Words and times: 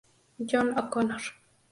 John 0.39 0.73
O'Connor. 0.81 1.21